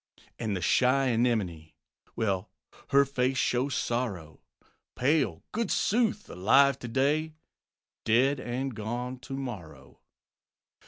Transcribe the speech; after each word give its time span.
And 0.39 0.57
the 0.57 0.61
shy 0.61 1.09
Anemone 1.09 1.73
Well, 2.15 2.49
her 2.87 3.05
face 3.05 3.37
shows 3.37 3.75
sorrow; 3.75 4.41
Pale, 4.95 5.43
goodsooth! 5.53 6.27
alive 6.27 6.79
to 6.79 6.87
day, 6.87 7.35
Dead 8.03 8.39
and 8.39 8.73
gone 8.73 9.19
to 9.19 9.35
morrow. 9.37 10.01